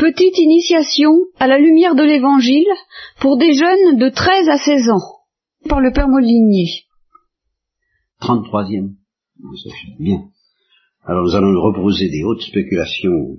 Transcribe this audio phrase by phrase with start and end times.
[0.00, 2.66] Petite initiation à la lumière de l'Évangile
[3.20, 6.84] pour des jeunes de 13 à 16 ans, par le Père Molinier.
[8.22, 8.94] 33e.
[9.98, 10.24] Bien.
[11.04, 13.36] Alors nous allons reposer des hautes spéculations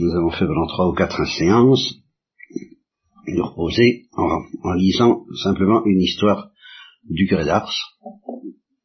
[0.00, 1.94] nous avons fait pendant trois ou quatre séances,
[3.26, 6.50] nous reposer en, en lisant simplement une histoire
[7.10, 7.74] du curé d'Ars.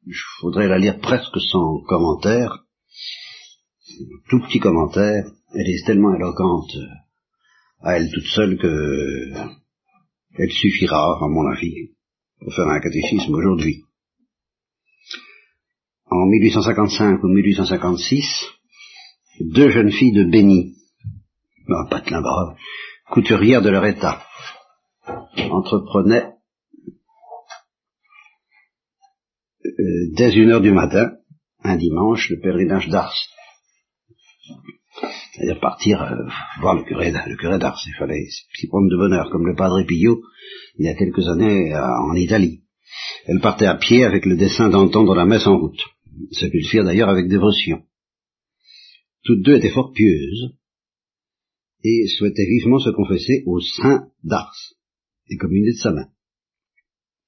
[0.07, 2.65] Je voudrais la lire presque sans commentaire,
[4.29, 5.23] tout petit commentaire,
[5.53, 6.71] elle est tellement éloquente
[7.81, 9.33] à elle toute seule que
[10.35, 11.91] elle suffira, à mon avis,
[12.39, 13.83] pour faire un catéchisme aujourd'hui.
[16.09, 18.25] En 1855 ou 1856,
[19.41, 20.75] deux jeunes filles de Béni,
[21.67, 22.53] non, pas de
[23.11, 24.23] couturières de leur état,
[25.51, 26.33] entreprenaient
[29.65, 31.11] euh, dès une heure du matin,
[31.63, 33.15] un dimanche, le pèlerinage d'Ars.
[35.33, 36.15] C'est-à-dire partir euh,
[36.59, 37.81] voir le curé, le curé d'Ars.
[37.87, 38.25] Il fallait
[38.55, 40.21] s'y prendre de bonheur, comme le padre Pillot,
[40.77, 42.63] il y a quelques années, en Italie.
[43.25, 45.81] Elle partait à pied avec le dessein d'entendre la messe en route.
[46.39, 47.83] Put le faire d'ailleurs avec dévotion.
[49.23, 50.53] Toutes deux étaient fort pieuses
[51.83, 54.55] et souhaitaient vivement se confesser au saint d'Ars,
[55.29, 56.07] et communier de sa main.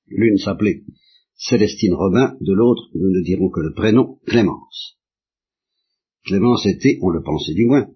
[0.08, 0.83] L'une s'appelait
[1.36, 4.97] Célestine Robin, de l'autre, nous ne dirons que le prénom, Clémence.
[6.25, 7.87] Clémence était, on le pensait du moins,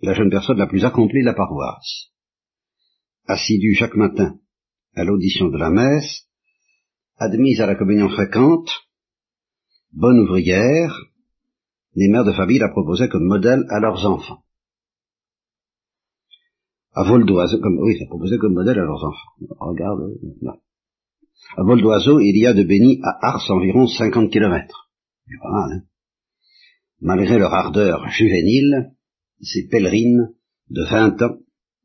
[0.00, 2.10] la jeune personne la plus accomplie de la paroisse.
[3.26, 4.38] Assidue chaque matin
[4.94, 6.28] à l'audition de la messe,
[7.16, 8.70] admise à la communion fréquente,
[9.92, 10.94] bonne ouvrière,
[11.94, 14.42] les mères de famille la proposaient comme modèle à leurs enfants.
[16.92, 19.32] À vol d'oiseau, comme, oui, ça proposait comme modèle à leurs enfants.
[19.58, 20.00] Regarde,
[20.42, 20.56] là.
[21.56, 24.90] À vol d'oiseau, il y a de Béni à Ars environ 50 kilomètres.
[25.42, 25.82] Hein.
[27.04, 28.94] Malgré leur ardeur juvénile,
[29.42, 30.32] ces pèlerines
[30.70, 31.36] de vingt ans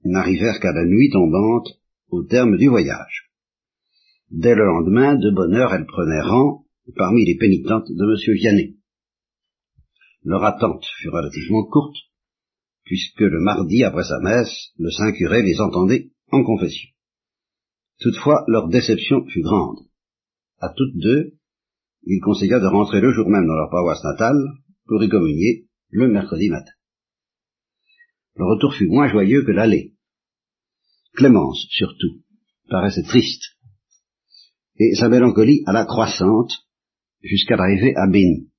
[0.06, 1.68] n'arrivèrent qu'à la nuit tombante
[2.08, 3.30] au terme du voyage.
[4.32, 6.64] Dès le lendemain, de bonne heure, elles prenaient rang
[6.96, 8.34] parmi les pénitentes de M.
[8.34, 8.78] Vianney.
[10.24, 11.98] Leur attente fut relativement courte,
[12.86, 16.88] puisque le mardi après sa messe, le saint curé les entendait en confession.
[18.00, 19.80] Toutefois, leur déception fut grande.
[20.60, 21.34] À toutes deux,
[22.04, 24.40] il conseilla de rentrer le jour même dans leur paroisse natale
[24.90, 26.72] pour y communier le mercredi matin.
[28.36, 29.94] Le retour fut moins joyeux que l'aller.
[31.14, 32.24] Clémence, surtout,
[32.70, 33.44] paraissait triste,
[34.78, 36.52] et sa mélancolie alla croissante
[37.22, 38.50] jusqu'à l'arrivée à Béni.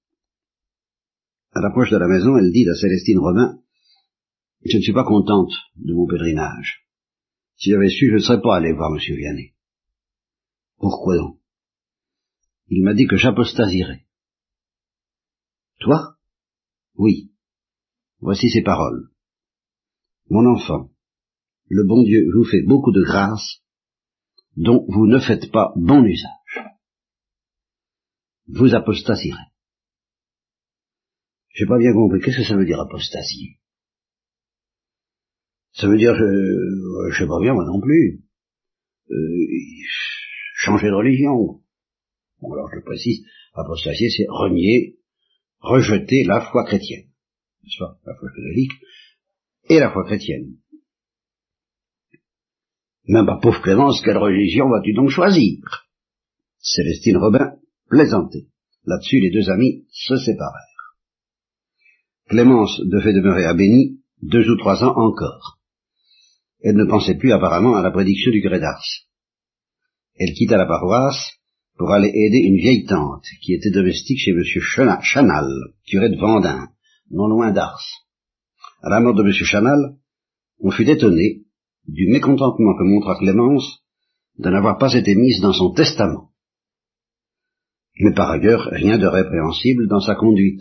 [1.52, 3.58] À l'approche de la maison, elle dit à Célestine Robin,
[4.64, 6.86] je ne suis pas contente de mon pèlerinage.
[7.56, 8.98] Si j'avais su, je ne serais pas allé voir M.
[9.16, 9.54] Vianney.
[10.76, 11.38] Pourquoi donc?
[12.68, 14.06] Il m'a dit que j'apostasierais.
[15.80, 16.19] Toi?
[17.00, 17.32] Oui.
[18.18, 19.08] Voici ses paroles.
[20.28, 20.90] Mon enfant,
[21.66, 23.62] le bon Dieu vous fait beaucoup de grâces
[24.56, 26.58] dont vous ne faites pas bon usage.
[28.48, 29.48] Vous apostasierez.
[31.54, 32.20] J'ai pas bien compris.
[32.20, 33.56] Qu'est-ce que ça veut dire apostasier
[35.72, 38.24] Ça veut dire, je, je sais pas bien moi non plus.
[39.10, 39.46] Euh,
[40.54, 41.62] changer de religion.
[42.42, 43.24] Bon, alors je précise,
[43.54, 44.99] apostasier, c'est renier,
[45.60, 47.08] rejeter la foi chrétienne.
[47.62, 47.98] N'est-ce pas?
[48.06, 48.72] La foi catholique
[49.68, 50.56] et la foi chrétienne.
[53.06, 55.58] Même ma pauvre Clémence, quelle religion vas-tu donc choisir?
[56.58, 57.56] Célestine Robin
[57.88, 58.46] plaisantait.
[58.84, 60.96] Là-dessus, les deux amis se séparèrent.
[62.28, 65.58] Clémence devait demeurer à Béni deux ou trois ans encore.
[66.62, 68.84] Elle ne pensait plus apparemment à la prédiction du curé d'Ars.
[70.18, 71.39] Elle quitta la paroisse
[71.80, 74.42] pour aller aider une vieille tante qui était domestique chez M.
[75.00, 75.48] Chanal,
[75.86, 76.68] curé de Vendin,
[77.10, 77.82] non loin d'Ars.
[78.82, 79.32] À la mort de M.
[79.32, 79.96] Chanal,
[80.58, 81.46] on fut étonné
[81.88, 83.82] du mécontentement que montra Clémence
[84.36, 86.32] de n'avoir pas été mise dans son testament.
[87.98, 90.60] Mais par ailleurs, rien de répréhensible dans sa conduite.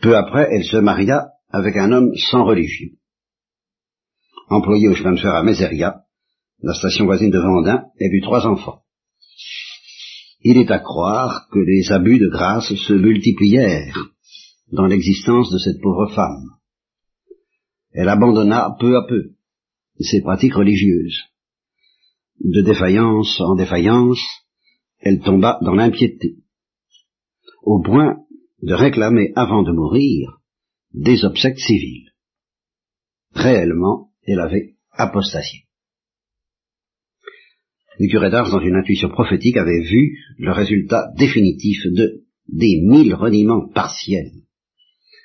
[0.00, 2.88] Peu après, elle se maria avec un homme sans religion.
[4.48, 6.06] Employé au chemin de fer à Mézeria,
[6.62, 8.85] la station voisine de Vendin, elle eut trois enfants.
[10.48, 13.96] Il est à croire que les abus de grâce se multiplièrent
[14.70, 16.50] dans l'existence de cette pauvre femme.
[17.90, 19.32] Elle abandonna peu à peu
[19.98, 21.20] ses pratiques religieuses.
[22.38, 24.20] De défaillance en défaillance,
[25.00, 26.36] elle tomba dans l'impiété,
[27.62, 28.18] au point
[28.62, 30.38] de réclamer avant de mourir
[30.92, 32.12] des obsèques civiles.
[33.32, 35.64] Réellement, elle avait apostasié.
[37.98, 43.14] Le curé d'Ars, dans une intuition prophétique, avait vu le résultat définitif de des mille
[43.14, 44.32] reniements partiels,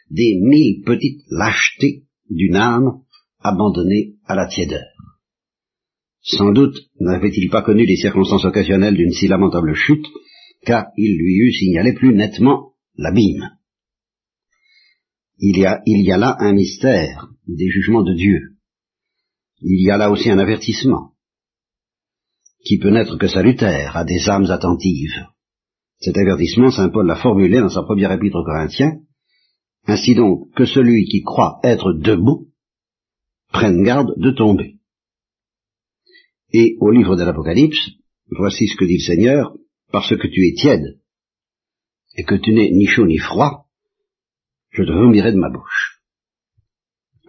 [0.10, 3.02] des mille petites lâchetés d'une âme
[3.40, 4.88] abandonnée à la tiédeur.
[6.22, 10.06] Sans doute n'avait-il pas connu les circonstances occasionnelles d'une si lamentable chute,
[10.66, 13.50] car il lui eût signalé plus nettement l'abîme.
[15.40, 18.56] Il y, a, il y a là un mystère des jugements de Dieu.
[19.62, 21.14] Il y a là aussi un avertissement
[22.63, 25.25] qui peut n'être que salutaire à des âmes attentives.
[26.00, 29.00] Cet avertissement, Saint Paul l'a formulé dans sa première épître aux Corinthiens.
[29.86, 32.50] Ainsi donc, que celui qui croit être debout
[33.52, 34.78] prenne garde de tomber.
[36.54, 37.92] Et au livre de l'Apocalypse,
[38.30, 39.54] voici ce que dit le Seigneur,
[39.92, 41.00] parce que tu es tiède,
[42.16, 43.68] et que tu n'es ni chaud ni froid,
[44.72, 46.02] je te vomirai de ma bouche.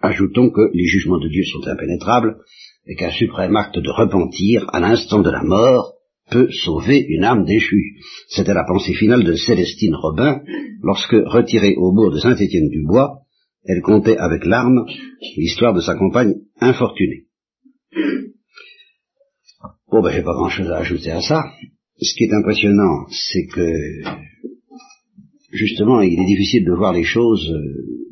[0.01, 2.37] Ajoutons que les jugements de Dieu sont impénétrables,
[2.85, 5.93] et qu'un suprême acte de repentir, à l'instant de la mort,
[6.29, 7.95] peut sauver une âme déchue.
[8.29, 10.41] C'était la pensée finale de Célestine Robin,
[10.81, 13.19] lorsque, retirée au bourg de Saint-Étienne-du-Bois,
[13.65, 14.85] elle comptait avec larmes
[15.37, 17.27] l'histoire de sa compagne infortunée.
[19.89, 21.43] Bon, ben, j'ai pas grand chose à ajouter à ça.
[22.01, 23.69] Ce qui est impressionnant, c'est que,
[25.51, 28.02] justement, il est difficile de voir les choses euh,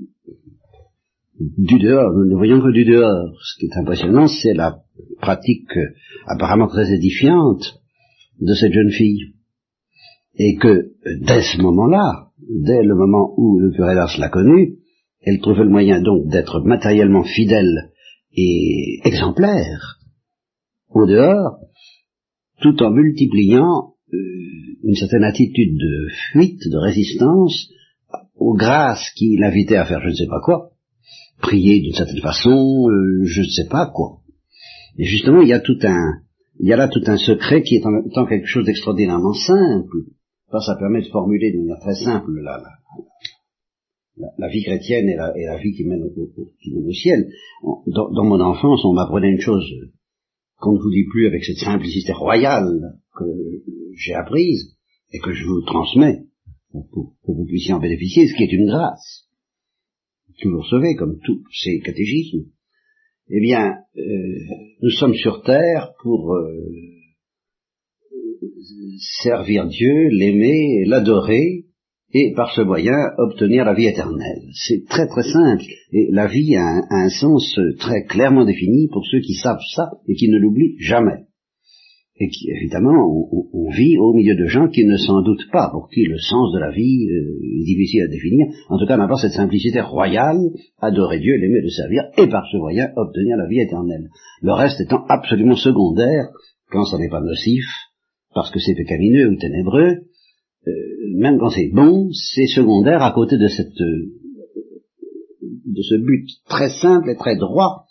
[1.58, 2.14] du dehors.
[2.14, 3.34] Nous ne voyons que du dehors.
[3.44, 4.80] Ce qui est impressionnant, c'est la
[5.20, 5.94] pratique euh,
[6.28, 7.80] apparemment très édifiante
[8.40, 9.34] de cette jeune fille.
[10.36, 14.78] Et que, dès ce moment-là, dès le moment où le curé d'Ars l'a connue,
[15.22, 17.92] elle trouvait le moyen donc d'être matériellement fidèle
[18.34, 20.00] et exemplaire
[20.90, 21.60] au dehors,
[22.62, 24.18] tout en multipliant euh,
[24.84, 27.70] une certaine attitude de fuite, de résistance
[28.36, 30.71] aux grâces qui l'invitaient à faire je ne sais pas quoi,
[31.42, 34.20] prier d'une certaine façon, euh, je ne sais pas quoi.
[34.98, 36.22] Et justement, il y a tout un,
[36.60, 39.34] il y a là tout un secret qui est en même temps quelque chose d'extraordinairement
[39.34, 39.98] simple.
[40.52, 42.62] ça permet de formuler de manière très simple la,
[44.38, 47.30] la, vie chrétienne et la, la, vie qui mène au, ciel.
[47.88, 49.66] Dans, mon enfance, on m'apprenait une chose
[50.60, 53.26] qu'on ne vous dit plus avec cette simplicité royale que
[53.96, 54.76] j'ai apprise
[55.12, 56.26] et que je vous transmets
[56.72, 59.31] pour, que vous puissiez en bénéficier, ce qui est une grâce
[60.50, 62.46] recevez comme tous ces catéchismes.
[63.30, 64.02] Eh bien, euh,
[64.82, 66.52] nous sommes sur terre pour euh,
[69.22, 71.66] servir Dieu, l'aimer, l'adorer,
[72.14, 74.50] et par ce moyen obtenir la vie éternelle.
[74.54, 79.22] C'est très très simple, et la vie a un, sens très clairement défini pour ceux
[79.22, 81.26] qui savent ça et qui ne l'oublient jamais.
[82.22, 83.02] Et qui, évidemment,
[83.52, 86.54] on, vit au milieu de gens qui ne s'en doutent pas, pour qui le sens
[86.54, 89.82] de la vie euh, est difficile à définir, en tout cas n'a pas cette simplicité
[89.82, 90.38] royale,
[90.80, 94.10] adorer Dieu, l'aimer, le servir, et par ce moyen obtenir la vie éternelle.
[94.44, 96.28] Le reste étant absolument secondaire,
[96.70, 97.66] quand ça n'est pas nocif,
[98.36, 100.02] parce que c'est pécamineux ou ténébreux,
[100.68, 100.72] euh,
[101.16, 104.12] même quand c'est bon, c'est secondaire à côté de cette euh,
[105.42, 107.86] de ce but très simple et très droit,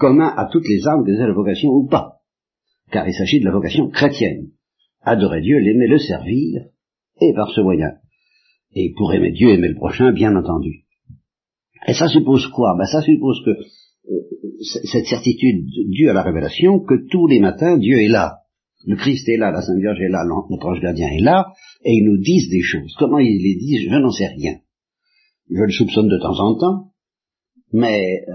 [0.00, 2.15] commun à toutes les âmes, que c'est la vocation ou pas.
[2.90, 4.50] Car il s'agit de la vocation chrétienne.
[5.02, 6.62] Adorer Dieu, l'aimer, le servir,
[7.20, 7.92] et par ce moyen.
[8.74, 10.84] Et pour aimer Dieu, aimer le prochain, bien entendu.
[11.86, 12.74] Et ça suppose quoi?
[12.76, 14.22] Ben, Ça suppose que euh,
[14.84, 18.38] cette certitude due à la révélation, que tous les matins, Dieu est là.
[18.84, 21.52] Le Christ est là, la Sainte Vierge est là, notre ange gardien est là,
[21.84, 22.94] et ils nous disent des choses.
[22.98, 24.54] Comment ils les disent, je n'en sais rien.
[25.50, 26.92] Je le soupçonne de temps en temps,
[27.72, 28.32] mais euh,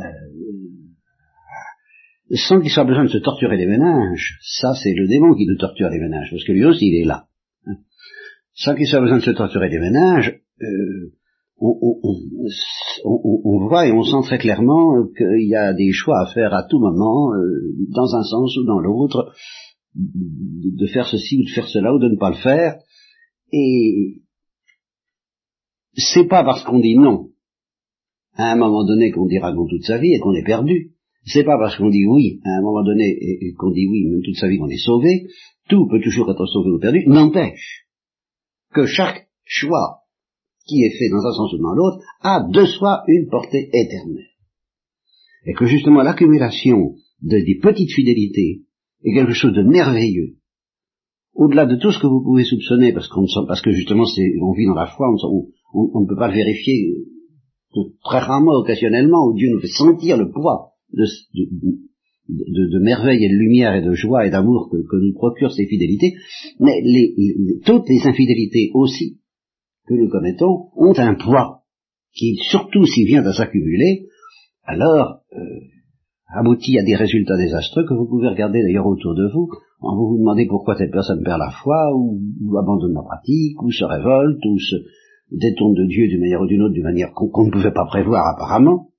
[2.36, 5.58] sans qu'il soit besoin de se torturer les ménages, ça c'est le démon qui nous
[5.58, 7.26] torture les ménages, parce que lui aussi il est là.
[7.66, 7.78] Hein.
[8.54, 11.14] Sans qu'il soit besoin de se torturer les ménages, euh,
[11.64, 11.78] on,
[13.04, 16.64] on, voit et on sent très clairement qu'il y a des choix à faire à
[16.64, 19.34] tout moment, euh, dans un sens ou dans l'autre,
[19.96, 22.80] de faire ceci ou de faire cela ou de ne pas le faire.
[23.52, 24.22] Et
[25.94, 27.28] c'est pas parce qu'on dit non
[28.36, 30.94] à un moment donné qu'on dira non toute sa vie et qu'on est perdu.
[31.26, 34.22] C'est pas parce qu'on dit oui à un moment donné et, qu'on dit oui même
[34.24, 35.28] toute sa vie qu'on est sauvé.
[35.70, 37.04] Tout peut toujours être sauvé ou perdu.
[37.08, 37.86] N'empêche
[38.74, 40.02] que chaque choix
[40.66, 44.28] qui est fait dans un sens ou dans l'autre a de soi une portée éternelle.
[45.46, 48.64] Et que justement l'accumulation de des petites fidélités
[49.04, 50.38] est quelque chose de merveilleux.
[51.34, 54.04] Au-delà de tout ce que vous pouvez soupçonner, parce, qu'on, parce que justement
[54.42, 56.94] on vit dans la foi, on, ne peut pas le vérifier
[58.04, 61.06] très rarement, occasionnellement, où Dieu nous fait sentir le poids de,
[62.30, 66.14] de, merveille et de lumière et de joie et d'amour que, nous procurent ces fidélités,
[66.60, 66.82] mais
[67.66, 69.20] toutes les infidélités aussi
[69.88, 71.64] que nous commettons ont un poids
[72.14, 74.08] qui, surtout s'il vient à s'accumuler,
[74.64, 75.42] alors euh,
[76.34, 79.50] aboutit à des résultats désastreux que vous pouvez regarder d'ailleurs autour de vous,
[79.82, 82.20] en vous vous demandez pourquoi telle personne perd la foi, ou,
[82.58, 84.76] abandonne la pratique, ou se révolte, ou se
[85.32, 88.28] détourne de Dieu d'une manière ou d'une autre, d'une manière qu'on ne pouvait pas prévoir
[88.28, 88.91] apparemment.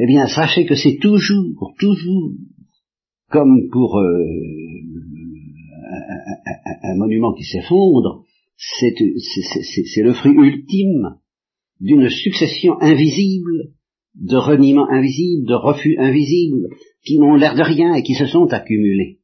[0.00, 2.32] Eh bien, sachez que c'est toujours, toujours,
[3.30, 4.24] comme pour euh,
[6.84, 8.24] un, monument qui s'effondre,
[8.56, 11.16] c'est le fruit ultime
[11.80, 13.72] d'une succession invisible
[14.14, 16.68] de reniements invisibles, de refus invisibles,
[17.04, 19.18] qui n'ont l'air de rien et qui se sont accumulés.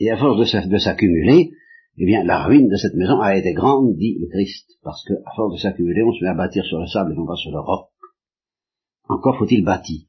[0.00, 0.38] Et à force
[0.68, 1.50] de s'accumuler,
[1.98, 5.14] eh bien, la ruine de cette maison a été grande, dit le Christ, parce que,
[5.14, 7.36] à force de s'accumuler, on se met à bâtir sur le sable et non pas
[7.36, 7.87] sur le roc.
[9.08, 10.02] Encore faut-il bâtir.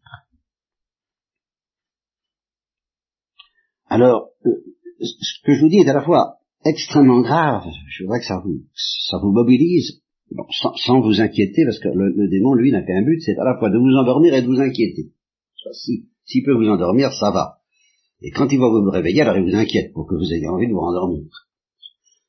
[3.88, 4.52] Alors, euh,
[5.00, 8.42] ce que je vous dis est à la fois extrêmement grave, je voudrais que ça
[8.44, 10.02] vous, mobilise,
[10.86, 13.70] sans, vous inquiéter, parce que le, démon, lui, n'a qu'un but, c'est à la fois
[13.70, 15.12] de vous endormir et de vous inquiéter.
[15.74, 17.60] Si, s'il peut vous endormir, ça va.
[18.22, 20.68] Et quand il va vous réveiller, alors il vous inquiète pour que vous ayez envie
[20.68, 21.24] de vous endormir.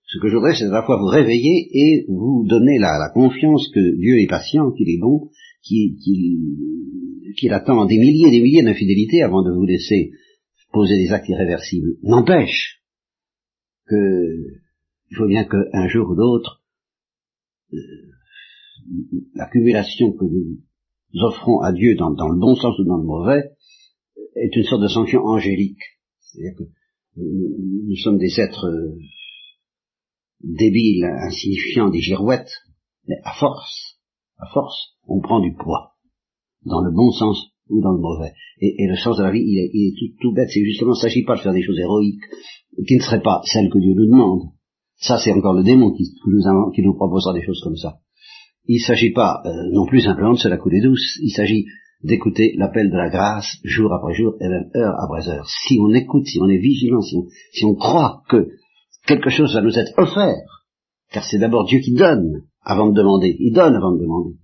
[0.06, 3.68] Ce que je voudrais, c'est à la fois vous réveiller et vous donner la, confiance
[3.72, 5.30] que Dieu est patient, qu'il est bon,
[5.62, 10.12] qu'il attend des milliers et des milliers d'infidélités avant de vous laisser
[10.72, 11.96] poser des actes irréversibles.
[12.02, 12.82] N'empêche
[13.86, 14.60] que
[15.10, 16.62] il faut bien qu'un jour ou l'autre,
[17.72, 17.78] euh,
[19.34, 20.60] l'accumulation que nous
[21.22, 23.50] offrons à Dieu dans, le bon sens ou dans le mauvais
[24.36, 25.82] est une sorte de sanction angélique.
[26.20, 26.64] C'est-à-dire que
[27.16, 28.96] nous, sommes des êtres euh,
[30.42, 32.52] débiles, insignifiants, des girouettes,
[33.08, 33.89] mais à force,
[34.40, 35.92] à force, on prend du poids,
[36.64, 38.32] dans le bon sens ou dans le mauvais.
[38.60, 41.24] Et, le sens de la vie, il est, tout, bête, c'est justement, il ne s'agit
[41.24, 42.24] pas de faire des choses héroïques,
[42.86, 44.50] qui ne seraient pas celles que Dieu nous demande.
[44.96, 47.98] Ça, c'est encore le démon qui, nous, proposera des choses comme ça.
[48.66, 51.64] Il ne s'agit pas euh, non plus simplement de se la couler douce, il s'agit
[52.02, 55.46] d'écouter l'appel de la grâce jour après jour et même heure après heure.
[55.48, 58.48] Si on écoute, si on est vigilant, si on croit que
[59.06, 60.66] quelque chose va nous être offert,
[61.12, 64.36] car c'est d'abord Dieu qui donne avant de demander, il donne avant de demander.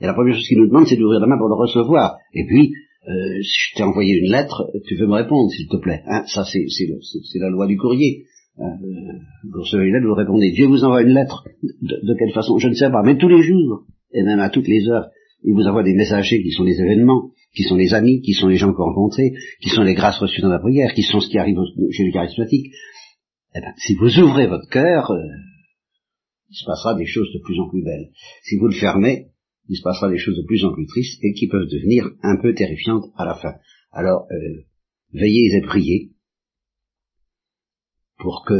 [0.00, 2.16] Et la première chose qu'il nous demande, c'est d'ouvrir la main pour le recevoir.
[2.32, 2.72] Et puis,
[3.08, 6.02] euh, je t'ai envoyé une lettre, tu veux me répondre, s'il te plaît.
[6.06, 8.24] Hein, ça, c'est la loi du courrier.
[8.58, 8.64] Euh,
[9.50, 10.52] vous recevez une lettre, vous répondez.
[10.52, 11.44] Dieu vous envoie une lettre.
[11.62, 13.02] De, quelle façon Je ne sais pas.
[13.02, 15.08] Mais tous les jours, et même à toutes les heures,
[15.44, 18.48] il vous envoie des messagers qui sont les événements, qui sont les amis, qui sont
[18.48, 21.20] les gens que vous rencontrez, qui sont les grâces reçues dans la prière, qui sont
[21.20, 21.58] ce qui arrive
[21.90, 22.72] chez les charismatiques.
[23.54, 25.18] Eh ben, si vous ouvrez votre cœur, euh,
[26.54, 28.10] il se passera des choses de plus en plus belles.
[28.44, 29.26] Si vous le fermez,
[29.68, 32.36] il se passera des choses de plus en plus tristes et qui peuvent devenir un
[32.40, 33.54] peu terrifiantes à la fin.
[33.90, 34.62] Alors, euh,
[35.12, 36.12] veillez et priez
[38.18, 38.54] pour que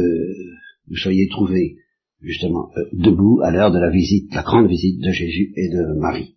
[0.87, 1.77] vous soyez trouvés
[2.19, 5.97] justement euh, debout à l'heure de la visite, la grande visite de Jésus et de
[5.97, 6.34] Marie.